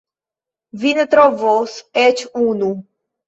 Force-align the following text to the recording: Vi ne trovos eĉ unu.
Vi 0.83 0.93
ne 0.99 1.05
trovos 1.11 1.75
eĉ 2.05 2.25
unu. 2.47 2.73